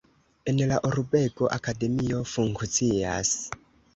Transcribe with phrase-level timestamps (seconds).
[0.51, 3.37] En la urbego akademio funkcias.